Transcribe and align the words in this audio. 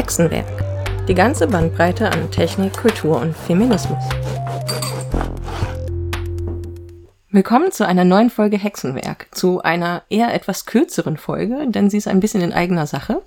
Hexenwerk. 0.00 0.46
Die 1.08 1.14
ganze 1.14 1.46
Bandbreite 1.46 2.10
an 2.10 2.30
Technik, 2.30 2.72
Kultur 2.72 3.20
und 3.20 3.36
Feminismus. 3.36 4.02
Willkommen 7.28 7.70
zu 7.70 7.86
einer 7.86 8.06
neuen 8.06 8.30
Folge 8.30 8.56
Hexenwerk, 8.56 9.26
zu 9.30 9.60
einer 9.60 10.02
eher 10.08 10.32
etwas 10.32 10.64
kürzeren 10.64 11.18
Folge, 11.18 11.66
denn 11.68 11.90
sie 11.90 11.98
ist 11.98 12.08
ein 12.08 12.20
bisschen 12.20 12.40
in 12.40 12.54
eigener 12.54 12.86
Sache. 12.86 13.20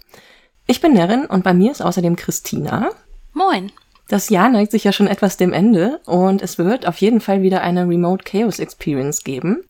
Ich 0.66 0.82
bin 0.82 0.94
Nerin 0.94 1.28
und 1.28 1.44
bei 1.44 1.54
mir 1.54 1.72
ist 1.72 1.84
außerdem 1.84 2.16
Christina. 2.16 2.90
Moin. 3.34 3.72
Das 4.08 4.30
Jahr 4.30 4.50
neigt 4.50 4.72
sich 4.72 4.84
ja 4.84 4.92
schon 4.92 5.06
etwas 5.06 5.38
dem 5.38 5.54
Ende 5.54 6.00
und 6.08 6.42
es 6.42 6.58
wird 6.58 6.88
auf 6.88 6.98
jeden 6.98 7.22
Fall 7.22 7.44
wieder 7.44 7.62
eine 7.62 7.88
Remote 7.88 8.24
Chaos 8.24 8.58
Experience 8.58 9.24
geben. 9.24 9.64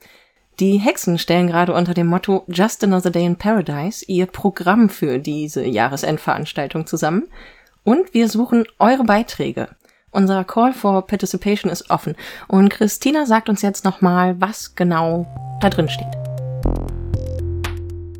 Die 0.59 0.77
Hexen 0.77 1.17
stellen 1.17 1.47
gerade 1.47 1.73
unter 1.73 1.95
dem 1.95 2.05
Motto 2.05 2.43
Just 2.47 2.83
Another 2.83 3.09
Day 3.09 3.25
in 3.25 3.37
Paradise 3.37 4.05
ihr 4.07 4.27
Programm 4.27 4.87
für 4.87 5.17
diese 5.17 5.65
Jahresendveranstaltung 5.65 6.85
zusammen 6.85 7.27
und 7.83 8.13
wir 8.13 8.29
suchen 8.29 8.65
eure 8.77 9.03
Beiträge. 9.03 9.69
Unser 10.11 10.43
Call 10.43 10.73
for 10.73 11.07
Participation 11.07 11.71
ist 11.71 11.89
offen 11.89 12.15
und 12.47 12.69
Christina 12.69 13.25
sagt 13.25 13.49
uns 13.49 13.63
jetzt 13.63 13.83
nochmal, 13.83 14.39
was 14.39 14.75
genau 14.75 15.25
da 15.59 15.71
drin 15.71 15.89
steht. 15.89 16.13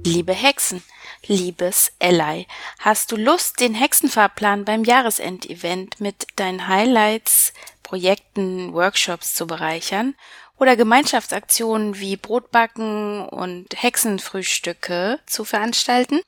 Liebe 0.03 0.33
Hexen, 0.33 0.81
liebes 1.27 1.91
Ally, 2.01 2.47
hast 2.79 3.11
du 3.11 3.15
Lust, 3.15 3.59
den 3.59 3.75
Hexenfahrplan 3.75 4.65
beim 4.65 4.83
Jahresendevent 4.83 6.01
mit 6.01 6.25
deinen 6.37 6.67
Highlights, 6.67 7.53
Projekten, 7.83 8.73
Workshops 8.73 9.35
zu 9.35 9.45
bereichern 9.45 10.15
oder 10.63 10.75
Gemeinschaftsaktionen 10.77 11.99
wie 11.99 12.15
Brotbacken 12.15 13.27
und 13.27 13.67
Hexenfrühstücke 13.75 15.19
zu 15.25 15.43
veranstalten? 15.43 16.21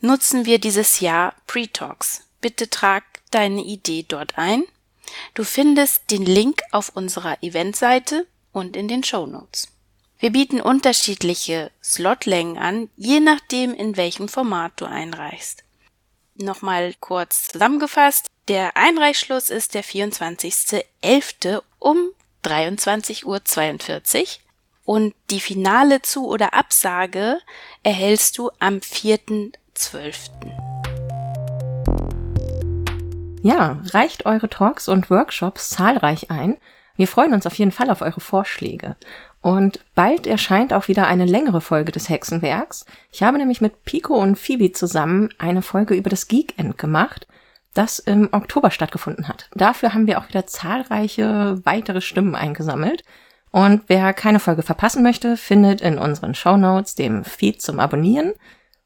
nutzen 0.00 0.46
wir 0.46 0.58
dieses 0.58 1.00
Jahr 1.00 1.34
Pre-Talks. 1.46 2.22
Bitte 2.40 2.70
trag 2.70 3.04
deine 3.30 3.62
Idee 3.62 4.04
dort 4.06 4.38
ein. 4.38 4.64
Du 5.34 5.44
findest 5.44 6.10
den 6.10 6.24
Link 6.24 6.62
auf 6.72 6.90
unserer 6.94 7.42
Eventseite 7.42 8.26
und 8.52 8.76
in 8.76 8.88
den 8.88 9.04
Show 9.04 9.26
Notes. 9.26 9.68
Wir 10.18 10.30
bieten 10.30 10.60
unterschiedliche 10.60 11.70
Slotlängen 11.82 12.56
an, 12.56 12.88
je 12.96 13.20
nachdem, 13.20 13.74
in 13.74 13.96
welchem 13.96 14.28
Format 14.28 14.72
du 14.76 14.86
einreichst. 14.86 15.62
Nochmal 16.36 16.94
kurz 17.00 17.48
zusammengefasst. 17.48 18.26
Der 18.48 18.76
Einreichschluss 18.76 19.50
ist 19.50 19.74
der 19.74 19.84
24.11. 19.84 21.62
um 21.78 22.10
23.42 22.44 23.24
Uhr 23.24 24.26
und 24.84 25.14
die 25.30 25.40
finale 25.40 26.00
Zu- 26.02 26.28
oder 26.28 26.54
Absage 26.54 27.38
erhältst 27.82 28.38
du 28.38 28.50
am 28.60 28.76
4.12. 28.76 30.30
Ja, 33.42 33.80
reicht 33.90 34.26
eure 34.26 34.48
Talks 34.48 34.88
und 34.88 35.10
Workshops 35.10 35.70
zahlreich 35.70 36.30
ein. 36.30 36.56
Wir 36.96 37.08
freuen 37.08 37.34
uns 37.34 37.46
auf 37.46 37.54
jeden 37.54 37.72
Fall 37.72 37.90
auf 37.90 38.00
eure 38.00 38.20
Vorschläge. 38.20 38.96
Und 39.40 39.80
bald 39.94 40.26
erscheint 40.26 40.72
auch 40.72 40.88
wieder 40.88 41.06
eine 41.06 41.24
längere 41.24 41.60
Folge 41.60 41.92
des 41.92 42.08
Hexenwerks. 42.08 42.86
Ich 43.12 43.22
habe 43.22 43.38
nämlich 43.38 43.60
mit 43.60 43.84
Pico 43.84 44.14
und 44.14 44.36
Phoebe 44.36 44.72
zusammen 44.72 45.28
eine 45.38 45.62
Folge 45.62 45.94
über 45.94 46.10
das 46.10 46.26
Geekend 46.26 46.78
gemacht, 46.78 47.28
das 47.76 47.98
im 47.98 48.28
Oktober 48.32 48.70
stattgefunden 48.70 49.28
hat. 49.28 49.48
Dafür 49.54 49.92
haben 49.92 50.06
wir 50.06 50.18
auch 50.18 50.28
wieder 50.28 50.46
zahlreiche 50.46 51.60
weitere 51.64 52.00
Stimmen 52.00 52.34
eingesammelt. 52.34 53.04
Und 53.50 53.84
wer 53.86 54.12
keine 54.12 54.40
Folge 54.40 54.62
verpassen 54.62 55.02
möchte, 55.02 55.36
findet 55.36 55.80
in 55.80 55.98
unseren 55.98 56.34
Show 56.34 56.56
Notes 56.56 56.94
dem 56.94 57.24
Feed 57.24 57.62
zum 57.62 57.80
Abonnieren. 57.80 58.32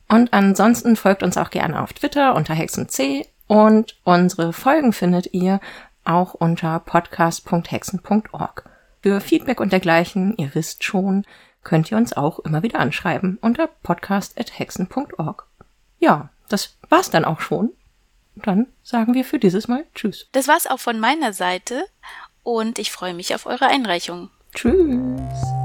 Und 0.09 0.33
ansonsten 0.33 0.97
folgt 0.97 1.23
uns 1.23 1.37
auch 1.37 1.51
gerne 1.51 1.81
auf 1.81 1.93
Twitter 1.93 2.35
unter 2.35 2.55
HexenC 2.55 3.27
und 3.47 3.97
unsere 4.05 4.53
Folgen 4.53 4.93
findet 4.93 5.33
ihr 5.33 5.61
auch 6.05 6.35
unter 6.35 6.81
podcast.hexen.org. 6.81 8.69
Für 9.03 9.21
Feedback 9.21 9.61
und 9.61 9.73
dergleichen, 9.73 10.35
ihr 10.37 10.55
wisst 10.55 10.85
schon, 10.85 11.25
könnt 11.63 11.91
ihr 11.91 11.97
uns 11.97 12.13
auch 12.13 12.39
immer 12.41 12.63
wieder 12.63 12.81
anschreiben 12.81 13.39
unter 13.41 13.69
podcast.hexen.org. 13.83 15.47
Ja, 15.99 16.29
das 16.49 16.77
war's 16.89 17.11
dann 17.11 17.25
auch 17.25 17.41
schon. 17.41 17.71
Dann 18.43 18.67
sagen 18.83 19.15
wir 19.15 19.25
für 19.25 19.39
dieses 19.39 19.69
Mal 19.69 19.85
Tschüss. 19.95 20.29
Das 20.33 20.49
war's 20.49 20.67
auch 20.67 20.81
von 20.81 20.99
meiner 20.99 21.33
Seite 21.33 21.85
und 22.43 22.79
ich 22.79 22.91
freue 22.91 23.15
mich 23.15 23.35
auf 23.35 23.47
eure 23.47 23.67
Einreichung. 23.67 24.31
Tschüss. 24.55 25.60